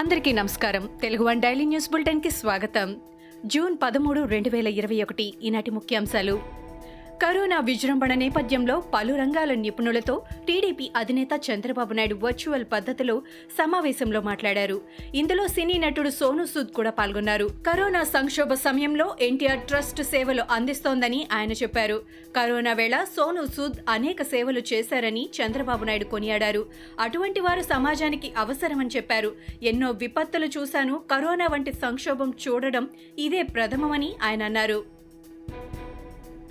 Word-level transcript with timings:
అందరికీ 0.00 0.32
నమస్కారం. 0.32 0.88
Telugu 1.02 1.24
one 1.24 1.40
daily 1.40 1.64
news 1.64 1.90
బులెటిన్కి 1.90 2.30
స్వాగతం. 2.30 2.96
జూన్ 3.46 3.76
పదమూడు 3.82 4.20
రెండు 4.20 4.50
వేల 4.50 4.68
ఇరవై 4.68 5.02
ఒకటి 5.02 5.34
ఈనాటి 5.42 5.70
ముఖ్యాంశాలు. 5.70 6.42
కరోనా 7.22 7.60
విజృంభణ 7.60 8.14
నేపథ్యంలో 8.14 8.82
పలు 8.94 9.14
రంగాల 9.14 9.54
నిపుణులతో 9.54 10.22
టీడీపీ 10.46 10.90
అధినేత 10.96 11.28
చంద్రబాబు 11.50 11.92
నాయుడు 11.94 12.14
వర్చువల్ 12.14 12.64
పద్ధతిలో 12.72 13.22
సమావేశంలో 13.58 14.20
మాట్లాడారు. 14.20 14.80
ఇందులో 15.14 15.46
సినీ 15.48 15.78
నటుడు 15.78 16.10
సోను 16.10 16.44
సూద్ 16.44 16.66
కూడా 16.66 16.90
పాల్గొన్నారు. 16.90 17.50
కరోనా 17.66 18.04
సంక్షోభ 18.04 18.52
సమయంలో 18.52 19.16
ఎన్టీఆర్ 19.20 19.58
ట్రస్ట్ 19.58 20.02
సేవలు 20.02 20.42
అందిస్తోందని 20.50 21.26
ఆయన 21.32 21.52
చెప్పారు. 21.52 22.02
కరోనా 22.36 22.72
వేళ 22.72 23.04
సోను 23.16 23.46
సూద్ 23.46 23.76
అనేక 23.88 24.22
సేవలు 24.22 24.62
చేశారని 24.72 25.28
చంద్రబాబు 25.40 25.84
నాయుడు 25.84 26.04
కొనియాడారు. 26.04 26.66
అటువంటి 27.00 27.40
వారు 27.40 27.62
సమాజానికి 27.62 28.32
అవసరమని 28.38 28.88
చెప్పారు. 28.96 29.32
ఎన్నో 29.62 29.90
విపత్తులు 29.90 30.46
చూశాను. 30.46 31.00
కరోనా 31.10 31.46
వంటి 31.46 31.72
సంక్షోభం 31.72 32.32
చూడడం 32.48 32.88
ఇదే 33.18 33.42
ప్రథమమని 33.42 34.12
ఆయన 34.22 34.42
అన్నారు. 34.42 34.99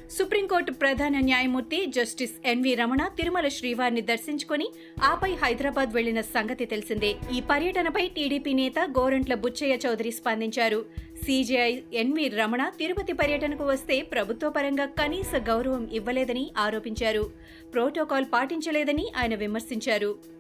సుప్రీంకోర్టు 0.10 0.72
ప్రధాన 0.72 1.20
న్యాయమూర్తి 1.20 1.86
జస్టిస్ 1.86 2.32
ఎన్వి 2.46 2.74
రమణ 2.76 3.08
తిరుమల 3.08 3.48
శ్రీవారిని 3.48 4.02
దర్శించుకుని 4.02 4.70
ఆపై 5.04 5.34
హైదరాబాద్ 5.34 5.90
వెళ్ళిన 5.94 6.22
సంగతి 6.22 6.66
తెలిసిందే. 6.66 7.16
ఈ 7.34 7.42
పర్యటనపై 7.52 8.08
టీడీపీ 8.08 8.54
నేత 8.54 8.80
గోరంట్ల 8.80 9.34
బుచ్చయ్య 9.34 9.78
చౌదరి 9.86 10.12
స్పందించారు. 10.12 10.86
సీజీఐ 11.24 11.80
ఎన్వి 11.94 12.28
రమణ 12.28 12.70
తిరుపతి 12.70 13.14
పర్యటనకు 13.14 13.64
వస్తే 13.66 14.02
ప్రభుత్వ 14.02 14.50
పరంగా 14.50 14.86
కనీస 14.86 15.36
గౌరవం 15.36 15.90
ఇవ్వలేదని 15.92 16.52
ఆరోపించారు. 16.58 17.32
ప్రోటోకాల్ 17.74 18.26
పాటించలేదని 18.34 19.08
ఆయన 19.18 19.36
విమర్శించారు. 19.36 20.39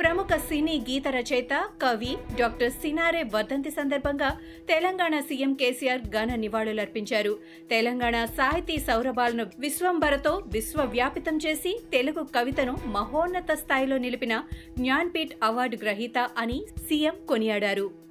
ప్రముఖ 0.00 0.32
సినీ 0.48 0.74
గీత 0.88 1.08
రచయిత 1.08 1.54
కవి 1.82 2.10
డాక్టర్ 2.40 2.72
సినారే 2.72 3.22
వర్ధంతి 3.34 3.70
సందర్భంగా 3.70 4.30
తెలంగాణ 4.68 5.14
సీఎం 5.20 5.52
కేసీఆర్ 5.54 6.04
ఘన 6.08 6.34
నివాళులర్పించారు. 6.34 7.32
తెలంగాణ 7.70 8.16
సాహితీ 8.38 8.78
సౌరభాలను 8.78 9.46
విశ్వంభరతో 9.58 10.32
విశ్వవ్యాపితం 10.46 11.38
చేసి 11.46 11.74
తెలుగు 11.92 12.24
కవితను 12.36 12.76
మహోన్నత 12.86 13.52
స్థాయిలో 13.52 13.98
నిలిపిన 13.98 14.36
జ్ఞాన్పీఠ్ 14.78 15.36
అవార్డు 15.42 15.78
గ్రహీత 15.84 16.18
అని 16.38 16.58
సీఎం 16.88 17.16
కొనియాడారు. 17.28 18.05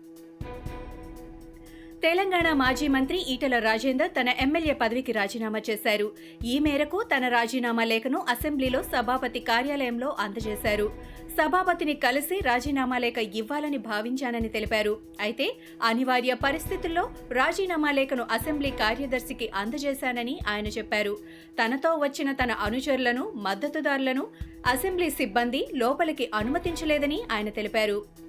తెలంగాణ 2.05 2.47
మాజీ 2.53 2.87
మంత్రి 2.87 3.17
ఈటల 3.33 3.59
రాజేందర్ 3.59 4.11
తన 4.17 4.29
ఎమ్మెల్యే 4.43 4.73
పదవికి 4.73 5.11
రాజీనామా 5.11 5.59
చేశారు. 5.69 6.07
ఈ 6.45 6.55
మేరకు 6.59 6.97
తన 7.13 7.27
రాజీనామా 7.27 7.83
లేఖను 7.83 8.19
అసెంబ్లీలో 8.29 8.79
సభాపతి 8.83 9.39
కార్యాలయంలో 9.39 10.09
అందజేశారు. 10.19 10.87
సభాపతిని 11.37 11.93
కలిసి 11.93 12.39
రాజీనామా 12.39 12.97
లేఖ 12.97 13.17
ఇవ్వాలని 13.17 13.77
భావించానని 13.77 14.49
తెలిపారు. 14.49 14.93
అయితే 15.19 15.47
అనివార్య 15.83 16.33
పరిస్థితుల్లో 16.33 17.05
రాజీనామా 17.31 17.91
లేఖను 17.91 18.25
అసెంబ్లీ 18.31 18.71
కార్యదర్శికి 18.83 19.47
అందజేశానని 19.55 20.39
ఆయన 20.47 20.67
చెప్పారు. 20.67 21.15
తనతో 21.61 21.93
వచ్చిన 21.95 22.31
తన 22.31 22.51
అనుచరులను 22.67 23.25
మద్దతుదారులను 23.47 24.25
అసెంబ్లీ 24.65 25.09
సిబ్బంది 25.09 25.63
లోపలికి 25.73 26.27
అనుమతించలేదని 26.33 27.19
ఆయన 27.31 27.49
తెలిపారు. 27.49 28.24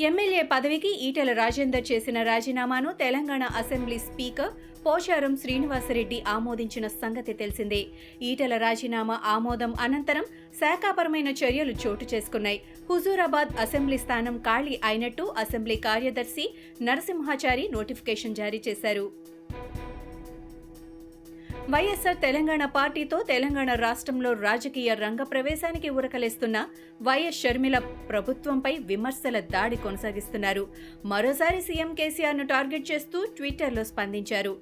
ఎమ్మెల్యే 0.00 0.42
పదవికి 0.42 0.88
ఈటెల 1.06 1.32
రాజేందర్ 1.32 1.84
చేసిన 1.92 2.22
రాజీనామాను 2.22 2.92
తెలంగాణ 2.92 3.42
అసెంబ్లీ 3.42 3.98
స్పీకర్ 3.98 4.50
పోచారం 4.86 5.36
శ్రీనివాసరెడ్డి 5.36 6.24
ఆమోదించిన 6.28 6.86
సంగతి 6.86 7.32
తెలిసిందే. 7.32 7.86
ఈటెల 8.22 8.56
రాజీనామా 8.56 9.20
ఆమోదం 9.24 9.74
అనంతరం 9.80 10.24
శాఖాపరమైన 10.60 11.28
చర్యలు 11.28 11.74
చోటు 11.86 12.06
చేసుకున్నాయి. 12.14 12.60
హుజూరాబాద్ 12.90 13.56
అసెంబ్లీ 13.60 13.98
స్థానం 13.98 14.38
ఖాళీ 14.38 14.80
అయినట్టు 14.84 15.34
అసెంబ్లీ 15.36 15.76
కార్యదర్శి 15.76 16.54
నరసింహాచారి 16.82 17.68
నోటిఫికేషన్ 17.72 18.34
జారీ 18.34 18.62
చేశారు. 18.68 19.33
వైఎస్సార్ 21.72 22.16
తెలంగాణ 22.16 22.64
పార్టీతో 22.64 23.22
తెలంగాణ 23.22 23.74
రాష్ట్రంలో 23.74 24.32
రాజకీయ 24.32 24.94
రంగ 24.94 25.22
ప్రవేశానికి 25.22 25.88
ఉరకలేస్తున్న 25.88 26.66
వైఎస్ 27.02 27.40
షర్మిల 27.42 27.78
ప్రభుత్వంపై 27.78 28.78
విమర్శల 28.78 29.40
దాడి 29.40 29.76
కొనసాగిస్తున్నారు. 29.76 30.66
మరోసారి 31.04 31.62
సీఎం 31.62 31.94
కేసీఆర్ను 31.94 32.46
టార్గెట్ 32.46 32.90
చేస్తూ 32.92 33.24
ట్విట్టర్లో 33.36 33.84
స్పందించారు. 33.84 34.56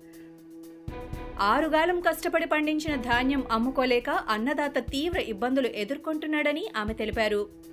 ఆరుగాలం 1.40 2.00
కష్టపడి 2.00 2.46
పండించిన 2.46 2.96
ధాన్యం 2.96 3.44
అమ్ముకోలేక 3.50 4.10
అన్నదాత 4.10 4.78
తీవ్ర 4.78 5.18
ఇబ్బందులు 5.18 5.66
ఎదుర్కొంటున్నాడని 5.66 6.66
ఆమె 6.76 6.94
తెలిపారు. 6.94 7.71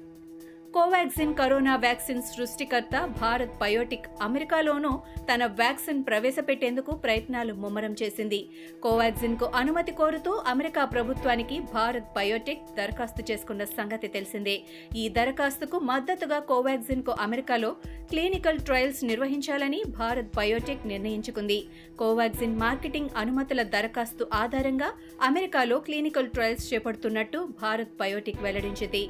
కోవాక్సిన్ 0.73 1.35
కరోనా 1.35 1.75
వ్యాక్సిన్ 1.75 2.21
సృష్టికర్త 2.21 2.95
భారత్ 3.21 3.53
బయోటిక్ 3.61 4.07
అమెరికాలోనూ 4.21 4.91
తన 5.29 5.45
వ్యాక్సిన్ 5.45 6.03
ప్రవేశపెట్టేందుకు 6.03 6.91
ప్రయత్నాలు 6.95 7.53
ముమ్మరం 7.53 7.93
చేసింది. 8.01 8.39
కోవాక్సిన్కు 8.83 9.45
అనుమతి 9.45 9.91
కోరుతూ 9.91 10.31
అమెరికా 10.47 10.85
ప్రభుత్వానికి 10.85 11.59
భారత్ 11.59 12.09
బయోటిక్ 12.15 12.65
దరఖాస్తు 12.77 13.23
చేసుకున్న 13.31 13.63
సంగతి 13.63 14.07
తెలిసిందే. 14.07 14.55
ఈ 14.95 15.09
దరఖాస్తుకు 15.09 15.79
మద్దతుగా 15.79 16.39
కోవాక్సిన్కు 16.39 17.15
అమెరికాలో 17.19 17.71
క్లినికల్ 18.09 18.59
ట్రయల్స్ 18.59 19.03
నిర్వహించాలని 19.03 19.81
భారత్ 19.99 20.37
బయోటెక్ 20.37 20.85
నిర్ణయించుకుంది. 20.87 21.59
కోవాక్సిన్ 21.99 22.59
మార్కెటింగ్ 22.59 23.15
అనుమతుల 23.17 23.63
దరఖాస్తు 23.77 24.27
ఆధారంగా 24.33 24.91
అమెరికాలో 25.21 25.79
క్లినికల్ 25.79 26.29
ట్రయల్స్ 26.29 26.73
చేపడుతున్నట్టు 26.73 27.41
భారత్ 27.63 27.97
బయోటెక్ 27.99 28.43
వెల్లడించింది. 28.43 29.03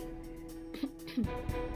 Mm-hmm. 1.20 1.69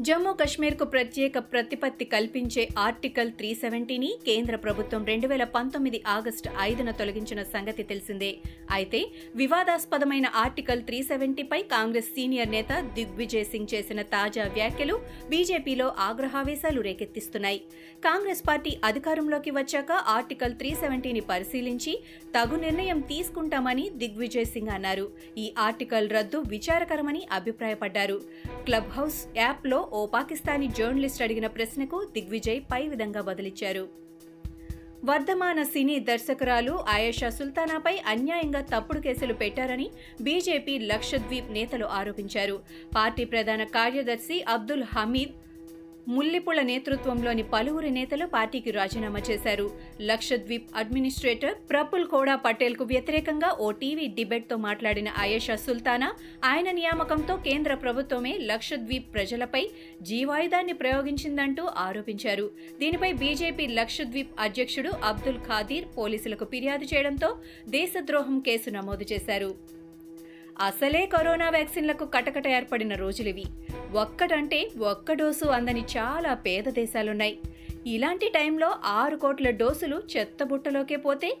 జమ్మూ 0.00 0.32
కశ్మీర్కు 0.32 0.84
ప్రత్యేక 0.84 1.38
ప్రతిపత్తి 1.38 2.04
కల్పించే 2.04 2.68
ఆర్టికల్ 2.78 3.32
త్రీ 3.32 3.54
సెవెంటీని 3.54 4.18
కేంద్ర 4.26 4.56
ప్రభుత్వం 4.56 5.04
రెండు 5.04 5.26
వేల 5.26 5.44
పంతొమ్మిది 5.44 6.02
ఆగస్టు 6.06 6.50
ఐదున 6.60 6.90
తొలగించిన 6.90 7.42
సంగతి 7.42 7.82
తెలిసిందే. 7.82 8.36
అయితే 8.70 9.06
వివాదాస్పదమైన 9.36 10.26
ఆర్టికల్ 10.34 10.82
త్రీ 10.82 11.02
సెవెంటీపై 11.02 11.62
కాంగ్రెస్ 11.62 12.06
సీనియర్ 12.06 12.50
నేత 12.50 12.80
దిగ్విజయ్ 12.94 13.44
సింగ్ 13.44 13.74
చేసిన 13.74 14.02
తాజా 14.02 14.44
వ్యాఖ్యలు 14.54 15.00
బీజేపీలో 15.28 15.94
ఆగ్రహావేశాలు 15.98 16.80
రేకెత్తిస్తున్నాయి. 16.80 17.58
కాంగ్రెస్ 18.04 18.42
పార్టీ 18.48 18.78
అధికారంలోకి 18.84 19.50
వచ్చాక 19.50 19.92
ఆర్టికల్ 19.92 20.54
త్రీ 20.54 20.74
సెవెంటీని 20.74 21.20
పరిశీలించి 21.20 22.02
తగు 22.38 22.56
నిర్ణయం 22.56 23.00
తీసుకుంటామని 23.00 23.90
దిగ్విజయ్ 23.90 24.46
సింగ్ 24.46 24.68
అన్నారు. 24.68 25.12
ఈ 25.38 25.52
ఆర్టికల్ 25.58 26.10
రద్దు 26.10 26.42
విచారకరమని 26.48 27.26
అభిప్రాయపడ్డారు. 27.32 28.20
క్లబ్ 28.64 28.90
హౌస్ 28.90 29.20
యాప్లో 29.36 29.86
ఓ 29.92 30.06
పాకిస్తానీ 30.06 30.68
జర్నలిస్ట్ 30.68 31.22
అడిగిన 31.22 31.46
ప్రశ్నకు 31.46 32.08
దిగ్విజయ్ 32.12 32.60
పై 32.72 32.88
విధంగా 32.88 33.20
బదిలిచ్చారు. 33.20 33.88
వర్ధమాన 35.04 35.62
సినీ 35.62 35.98
దర్శకురాలు 35.98 36.72
ఆయేషా 36.88 37.28
సుల్తానాపై 37.30 37.98
అన్యాయంగా 38.06 38.60
తప్పుడు 38.60 39.00
కేసులు 39.00 39.34
పెట్టారని 39.34 39.90
బీజేపీ 40.22 40.78
లక్షద్వీప్ 40.78 41.52
నేతలు 41.52 41.84
ఆరోపించారు. 41.84 42.60
పార్టీ 42.96 43.24
ప్రధాన 43.24 43.64
కార్యదర్శి 43.64 44.44
అబ్దుల్ 44.48 44.82
హమీద్ 44.82 45.32
ముల్లిపుల 46.08 46.60
నేతృత్వంలోని 46.60 47.42
పలువురు 47.42 47.86
నేతలు 47.86 48.26
పార్టీకి 48.26 48.70
రాజీనామా 48.70 49.18
చేశారు. 49.30 49.70
లక్షద్వీప్ 50.00 50.68
అడ్మినిస్ట్రేటర్ 50.76 51.54
ప్రఫుల్ 51.70 52.06
కోడా 52.06 52.36
పటేల్కు 52.36 52.84
వ్యతిరేకంగా 52.84 53.56
ఓ 53.60 53.70
టీవీ 53.70 54.06
డిబేట్తో 54.06 54.56
మాట్లాడిన 54.56 55.08
ఆయేషా 55.18 55.56
సుల్తానా 55.56 56.12
ఆయన 56.44 56.70
నియామకంతో 56.70 57.36
కేంద్ర 57.36 57.74
ప్రభుత్వమే 57.74 58.38
లక్షద్వీప్ 58.38 59.14
ప్రజలపై 59.14 59.70
జీవాయుధాన్ని 60.02 60.72
ప్రయోగించిందంటూ 60.72 61.64
ఆరోపించారు. 61.76 62.50
దీనిపై 62.78 63.12
బీజేపీ 63.12 63.66
లక్షద్వీప్ 63.66 64.40
అధ్యక్షుడు 64.40 64.88
అబ్దుల్ 65.04 65.38
ఖాదీర్ 65.38 65.84
పోలీసులకు 65.98 66.44
ఫిర్యాదు 66.44 66.84
చేయడంతో 66.84 67.36
దేశద్రోహం 67.68 68.40
కేసు 68.40 68.70
నమోదు 68.70 69.04
చేశారు. 69.12 69.80
అసలే 70.60 71.06
కరోనా 71.06 71.50
వ్యాక్సిన్లకు 71.50 72.04
కటకట 72.04 72.48
ఏర్పడిన 72.48 72.94
రోజులివి. 72.94 73.44
ఒక్కటంటే 73.94 74.70
ఒక్క 74.78 75.12
డోసు 75.12 75.46
అందని 75.46 75.80
చాలా 75.80 76.34
పేద 76.34 76.64
దేశాలున్నాయి. 76.64 77.38
ఇలాంటి 77.86 78.28
టైంలో 78.28 78.74
ఆరు 78.84 79.16
కోట్ల 79.16 79.50
డోసులు 79.50 80.02
చెత్తబుట్టలోకే 80.16 80.96
పోతే 80.96 81.36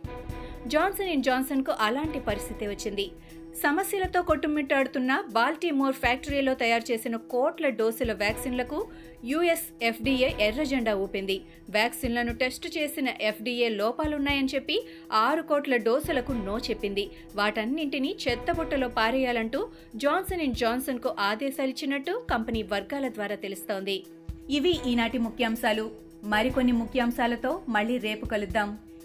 జాన్సన్ 0.66 1.08
అండ్ 1.08 1.24
జాన్సన్కు 1.24 1.72
అలాంటి 1.80 2.20
పరిస్థితి 2.20 2.66
వచ్చింది. 2.66 3.10
సమస్యలతో 3.56 4.22
కొట్టుమిట్టాడుతున్న 4.22 5.24
బాల్టీమోర్ 5.32 5.94
ఫ్యాక్టరీలో 5.94 6.54
తయారు 6.54 6.92
చేసిన 6.92 7.16
కోట్ల 7.16 7.68
డోసుల 7.68 8.12
వ్యాక్సిన్లకు 8.12 8.88
యుఎస్ 9.24 9.64
ఎఫ్డీఏ 9.82 10.30
ఎర్రజెండా 10.40 10.94
ఊపింది. 10.94 11.40
వ్యాక్సిన్లను 11.70 12.34
టెస్ట్ 12.34 12.78
చేసిన 12.78 13.08
ఎఫ్డీఏ 13.20 13.68
లోపాలున్నాయని 13.68 14.48
చెప్పి 14.54 14.86
ఆరు 15.12 15.42
కోట్ల 15.42 15.76
డోసులకు 15.76 16.32
నో 16.32 16.58
చెప్పింది. 16.58 17.10
వాటన్నింటినీ 17.36 18.16
చెత్తబుట్టలో 18.28 18.88
పారేయాలంటూ 18.88 19.68
జాన్సన్ 19.96 20.40
అండ్ 20.40 20.56
జాన్సన్కు 20.56 21.14
ఆదేశాలిచ్చినట్టు 21.18 22.22
కంపెనీ 22.30 22.62
వర్గాల 22.62 23.08
ద్వారా 23.08 23.34
తెలుస్తోంది. 23.34 24.04
ఇవి 24.50 24.78
ఈనాటి 24.86 25.18
ముఖ్యాంశాలు. 25.18 25.90
మరికొన్ని 26.24 26.72
ముఖ్యాంశాలతో 26.72 27.62
మళ్ళీ 27.68 27.98
రేపు 27.98 28.26
కలుద్దాం. 28.26 28.78